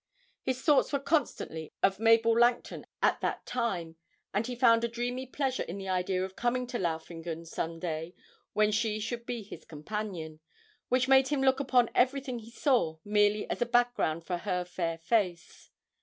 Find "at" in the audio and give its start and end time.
3.03-3.21